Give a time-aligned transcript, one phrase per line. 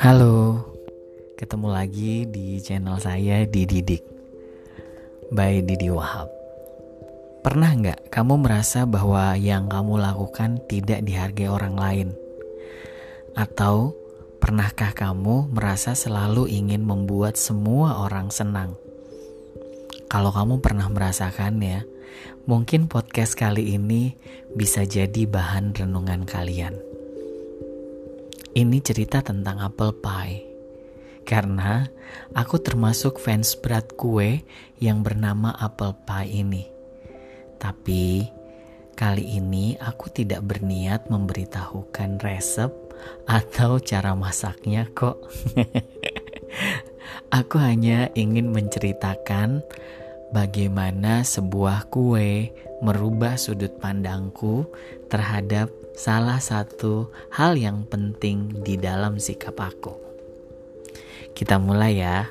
[0.00, 0.64] Halo,
[1.36, 4.00] ketemu lagi di channel saya di Didik
[5.36, 6.32] by Didi Wahab.
[7.44, 12.08] Pernah nggak kamu merasa bahwa yang kamu lakukan tidak dihargai orang lain?
[13.36, 13.92] Atau
[14.40, 18.80] pernahkah kamu merasa selalu ingin membuat semua orang senang?
[20.08, 21.93] Kalau kamu pernah merasakannya,
[22.44, 24.14] mungkin podcast kali ini
[24.52, 26.76] bisa jadi bahan renungan kalian.
[28.54, 30.46] Ini cerita tentang apple pie.
[31.24, 31.82] Karena
[32.36, 34.44] aku termasuk fans berat kue
[34.78, 36.64] yang bernama apple pie ini.
[37.58, 38.28] Tapi
[38.94, 42.70] kali ini aku tidak berniat memberitahukan resep
[43.26, 45.18] atau cara masaknya kok.
[47.38, 49.66] aku hanya ingin menceritakan
[50.34, 52.50] bagaimana sebuah kue
[52.82, 54.66] merubah sudut pandangku
[55.06, 59.94] terhadap salah satu hal yang penting di dalam sikap aku.
[61.30, 62.26] Kita mulai ya.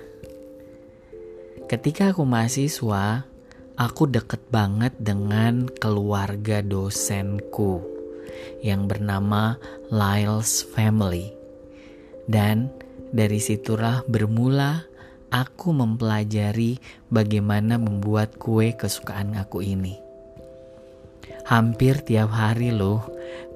[1.72, 3.24] Ketika aku mahasiswa,
[3.80, 7.80] aku deket banget dengan keluarga dosenku
[8.60, 9.56] yang bernama
[9.88, 11.32] Lyle's Family.
[12.28, 12.68] Dan
[13.16, 14.88] dari situlah bermula
[15.34, 16.78] aku mempelajari
[17.10, 19.98] bagaimana membuat kue kesukaan aku ini.
[21.50, 23.04] Hampir tiap hari loh,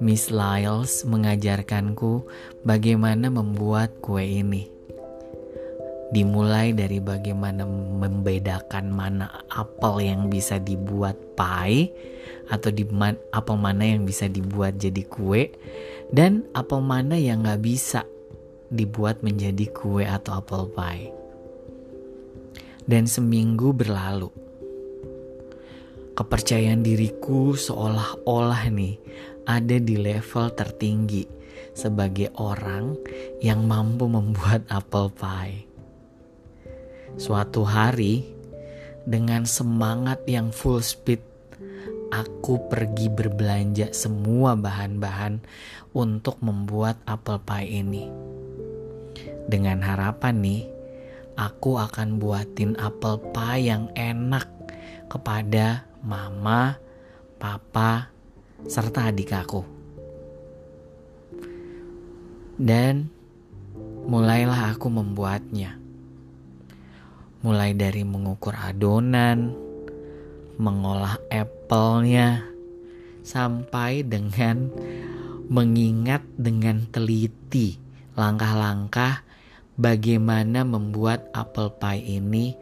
[0.02, 2.26] Miss Lyles mengajarkanku
[2.66, 4.66] bagaimana membuat kue ini.
[6.08, 11.92] Dimulai dari bagaimana membedakan mana apel yang bisa dibuat pie
[12.48, 12.84] atau di
[13.32, 15.52] apel mana yang bisa dibuat jadi kue
[16.08, 18.08] dan apel mana yang nggak bisa
[18.72, 21.17] dibuat menjadi kue atau apple pie.
[22.88, 24.32] Dan seminggu berlalu
[26.18, 28.98] kepercayaan diriku seolah-olah nih
[29.46, 31.28] ada di level tertinggi
[31.78, 32.98] sebagai orang
[33.38, 35.62] yang mampu membuat apple pie.
[37.14, 38.26] Suatu hari,
[39.06, 41.22] dengan semangat yang full speed,
[42.10, 45.38] aku pergi berbelanja semua bahan-bahan
[45.94, 48.10] untuk membuat apple pie ini.
[49.46, 50.77] Dengan harapan nih,
[51.38, 54.50] aku akan buatin apple pie yang enak
[55.06, 56.74] kepada mama,
[57.38, 58.10] papa,
[58.66, 59.62] serta adik aku.
[62.58, 63.06] Dan
[64.10, 65.78] mulailah aku membuatnya.
[67.38, 69.54] Mulai dari mengukur adonan,
[70.58, 72.42] mengolah apple-nya,
[73.22, 74.74] sampai dengan
[75.46, 77.78] mengingat dengan teliti
[78.18, 79.27] langkah-langkah
[79.78, 82.58] bagaimana membuat apple pie ini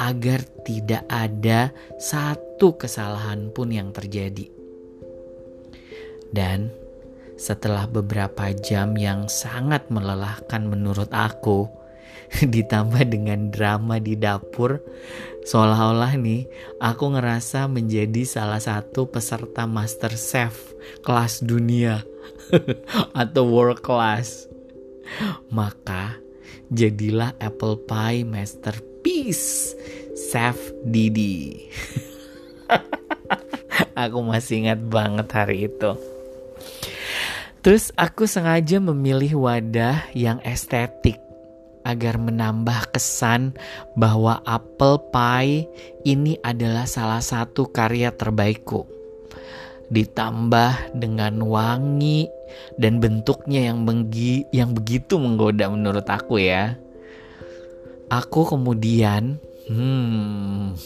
[0.00, 1.70] agar tidak ada
[2.00, 4.50] satu kesalahan pun yang terjadi.
[6.34, 6.74] Dan
[7.38, 11.70] setelah beberapa jam yang sangat melelahkan menurut aku,
[12.54, 14.82] ditambah dengan drama di dapur,
[15.46, 16.50] seolah-olah nih
[16.82, 20.74] aku ngerasa menjadi salah satu peserta Master Chef
[21.06, 22.02] kelas dunia
[23.22, 24.50] atau world class.
[25.52, 26.23] Maka
[26.72, 29.76] jadilah apple pie masterpiece
[30.14, 31.66] Chef Didi.
[34.04, 35.98] aku masih ingat banget hari itu.
[37.64, 41.16] Terus aku sengaja memilih wadah yang estetik
[41.84, 43.56] agar menambah kesan
[43.96, 45.68] bahwa apple pie
[46.04, 48.88] ini adalah salah satu karya terbaikku.
[49.92, 52.28] Ditambah dengan wangi
[52.80, 56.78] dan bentuknya yang benggi, yang begitu menggoda menurut aku ya.
[58.08, 60.76] Aku kemudian hmm,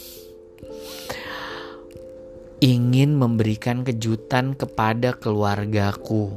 [2.58, 6.34] ingin memberikan kejutan kepada keluargaku.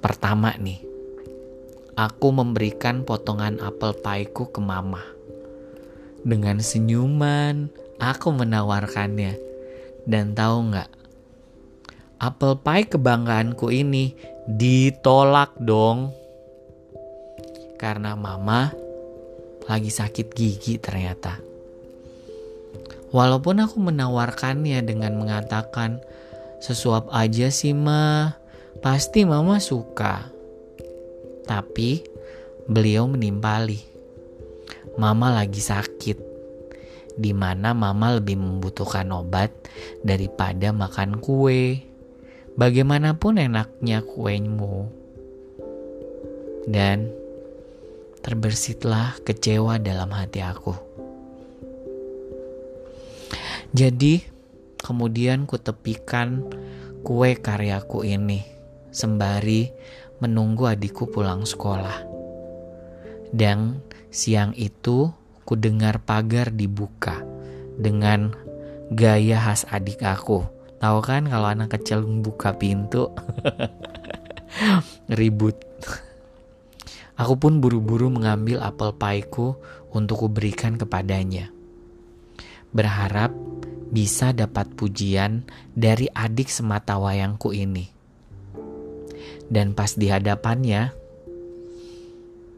[0.00, 0.84] Pertama nih,
[1.96, 5.00] aku memberikan potongan apel pie-ku ke mama.
[6.24, 7.68] Dengan senyuman,
[8.00, 9.43] aku menawarkannya.
[10.04, 10.90] Dan tahu nggak,
[12.20, 14.12] apel pie kebanggaanku ini
[14.44, 16.12] ditolak dong.
[17.80, 18.72] Karena mama
[19.64, 21.40] lagi sakit gigi ternyata.
[23.14, 26.02] Walaupun aku menawarkannya dengan mengatakan,
[26.58, 28.34] sesuap aja sih mah,
[28.82, 30.26] pasti mama suka.
[31.46, 32.02] Tapi
[32.66, 33.78] beliau menimpali,
[34.98, 36.33] mama lagi sakit,
[37.14, 39.54] di mana mama lebih membutuhkan obat
[40.02, 41.86] daripada makan kue.
[42.54, 44.86] Bagaimanapun enaknya kuemu.
[46.64, 47.10] Dan
[48.22, 50.74] terbersitlah kecewa dalam hati aku.
[53.74, 54.22] Jadi,
[54.78, 56.46] kemudian kutepikan
[57.02, 58.46] kue karyaku ini
[58.94, 59.74] sembari
[60.22, 62.06] menunggu adikku pulang sekolah.
[63.34, 63.82] Dan
[64.14, 65.10] siang itu
[65.44, 67.20] ku dengar pagar dibuka
[67.76, 68.32] dengan
[68.90, 70.44] gaya khas adik aku.
[70.80, 73.08] Tahu kan kalau anak kecil membuka pintu
[75.18, 75.56] ribut.
[77.14, 79.54] Aku pun buru-buru mengambil apel pieku
[79.94, 81.54] untuk kuberikan kepadanya.
[82.74, 83.30] Berharap
[83.94, 85.46] bisa dapat pujian
[85.78, 87.86] dari adik semata wayangku ini.
[89.46, 90.90] Dan pas di hadapannya,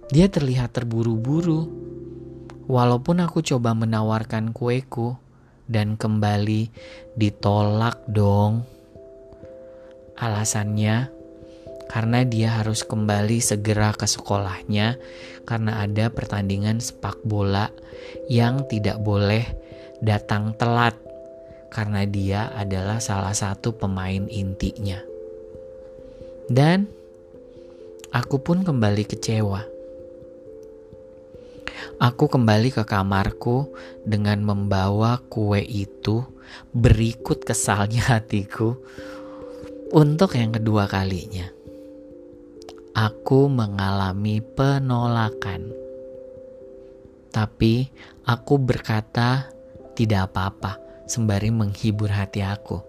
[0.09, 1.69] dia terlihat terburu-buru.
[2.67, 5.15] Walaupun aku coba menawarkan kueku
[5.71, 6.71] dan kembali
[7.15, 8.67] ditolak dong.
[10.19, 11.11] Alasannya
[11.87, 14.99] karena dia harus kembali segera ke sekolahnya
[15.47, 17.71] karena ada pertandingan sepak bola
[18.27, 19.47] yang tidak boleh
[20.03, 20.99] datang telat
[21.71, 24.99] karena dia adalah salah satu pemain intinya.
[26.51, 26.87] Dan
[28.11, 29.76] aku pun kembali kecewa.
[31.97, 33.73] Aku kembali ke kamarku
[34.05, 36.29] dengan membawa kue itu
[36.77, 38.77] berikut kesalnya hatiku
[39.97, 41.49] untuk yang kedua kalinya.
[42.93, 45.73] Aku mengalami penolakan.
[47.33, 47.89] Tapi
[48.29, 49.49] aku berkata
[49.97, 50.77] tidak apa-apa
[51.09, 52.85] sembari menghibur hati aku.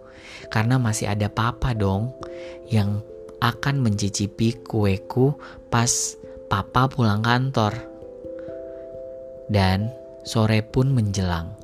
[0.52, 2.12] Karena masih ada papa dong
[2.68, 3.00] yang
[3.40, 5.32] akan mencicipi kueku
[5.72, 6.20] pas
[6.52, 7.87] papa pulang kantor.
[9.48, 9.92] Dan
[10.28, 11.56] sore pun menjelang.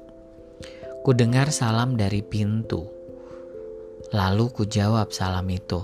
[1.04, 2.88] Ku dengar salam dari pintu.
[4.16, 5.84] Lalu ku jawab salam itu.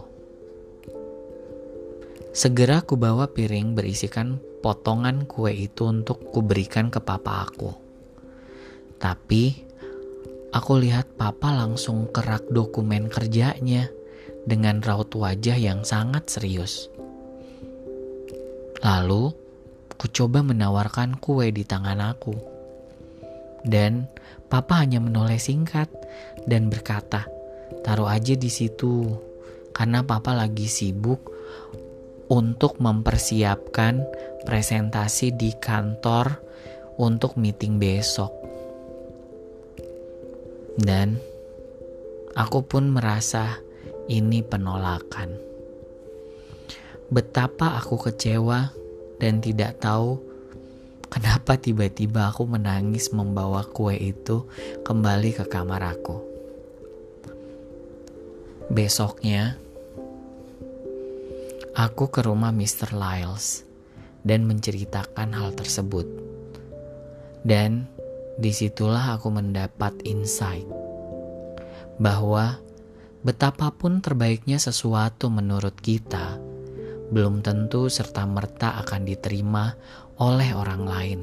[2.32, 7.72] Segera ku bawa piring berisikan potongan kue itu untuk kuberikan ke papa aku.
[9.00, 9.44] Tapi
[10.52, 13.92] aku lihat papa langsung kerak dokumen kerjanya
[14.48, 16.88] dengan raut wajah yang sangat serius.
[18.80, 19.36] Lalu,
[20.00, 22.32] ku coba menawarkan kue di tangan aku.
[23.68, 24.08] Dan
[24.48, 25.92] papa hanya menoleh singkat
[26.48, 27.28] dan berkata,
[27.84, 29.20] "Taruh aja di situ."
[29.76, 31.28] Karena papa lagi sibuk
[32.32, 34.08] untuk mempersiapkan
[34.48, 36.40] presentasi di kantor
[36.96, 38.32] untuk meeting besok.
[40.80, 41.20] Dan
[42.40, 43.60] aku pun merasa
[44.08, 45.36] ini penolakan.
[47.12, 48.72] Betapa aku kecewa
[49.20, 50.18] dan tidak tahu
[51.12, 54.48] kenapa tiba-tiba aku menangis membawa kue itu
[54.88, 56.18] kembali ke kamar aku.
[58.70, 59.58] Besoknya,
[61.74, 62.94] aku ke rumah Mr.
[62.94, 63.66] Lyles
[64.22, 66.06] dan menceritakan hal tersebut.
[67.42, 67.90] Dan
[68.38, 70.68] di situlah aku mendapat insight
[72.00, 72.62] bahwa
[73.26, 76.40] betapapun terbaiknya sesuatu menurut kita,
[77.10, 79.74] belum tentu serta-merta akan diterima
[80.22, 81.22] oleh orang lain.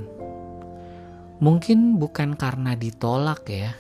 [1.43, 3.77] Mungkin bukan karena ditolak, ya,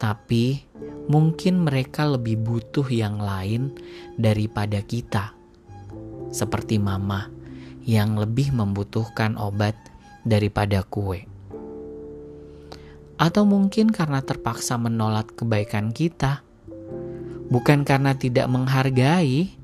[0.00, 0.64] tapi
[1.06, 3.76] mungkin mereka lebih butuh yang lain
[4.16, 5.36] daripada kita,
[6.32, 7.28] seperti Mama
[7.86, 9.76] yang lebih membutuhkan obat
[10.26, 11.36] daripada kue
[13.16, 16.44] atau mungkin karena terpaksa menolak kebaikan kita,
[17.48, 19.55] bukan karena tidak menghargai,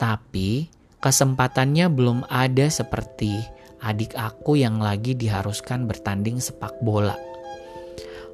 [0.00, 0.72] tapi
[1.04, 3.36] kesempatannya belum ada seperti
[3.84, 7.20] adik aku yang lagi diharuskan bertanding sepak bola,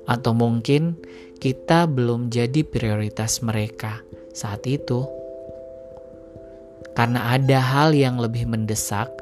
[0.07, 0.95] atau mungkin
[1.43, 3.99] kita belum jadi prioritas mereka
[4.31, 5.11] saat itu.
[6.97, 9.13] Karena ada hal yang lebih mendesak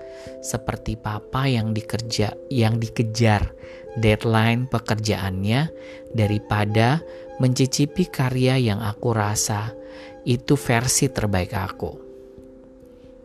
[0.44, 3.50] seperti papa yang dikerja yang dikejar
[3.98, 5.74] deadline pekerjaannya
[6.14, 7.02] daripada
[7.42, 9.74] mencicipi karya yang aku rasa
[10.22, 12.03] itu versi terbaik aku.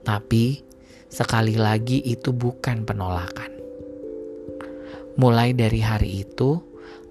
[0.10, 0.58] Tapi
[1.06, 3.54] sekali lagi itu bukan penolakan.
[5.22, 6.58] Mulai dari hari itu,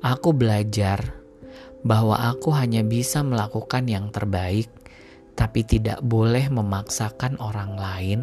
[0.02, 1.14] aku belajar
[1.86, 4.66] bahwa aku hanya bisa melakukan yang terbaik,
[5.38, 8.20] tapi tidak boleh memaksakan orang lain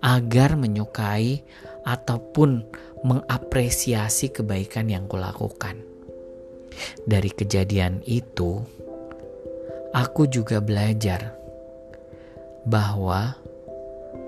[0.00, 1.44] agar menyukai
[1.84, 2.64] ataupun
[3.04, 5.84] mengapresiasi kebaikan yang kulakukan.
[7.04, 8.64] Dari kejadian itu,
[9.92, 11.36] aku juga belajar
[12.64, 13.36] bahwa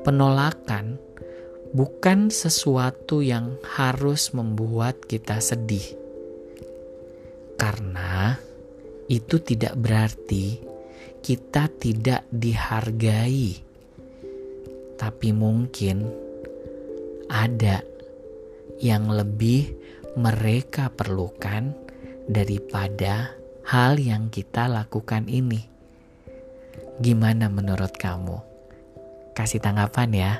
[0.07, 1.03] penolakan
[1.75, 5.83] bukan sesuatu yang harus membuat kita sedih,
[7.59, 8.39] karena
[9.11, 10.63] itu tidak berarti
[11.27, 13.59] kita tidak dihargai,
[14.95, 16.07] tapi mungkin
[17.27, 17.83] ada
[18.79, 19.75] yang lebih
[20.15, 21.75] mereka perlukan
[22.31, 23.35] daripada
[23.67, 25.67] hal yang kita lakukan ini.
[27.03, 28.46] Gimana menurut kamu?
[29.37, 30.33] Kasih tanggapan ya.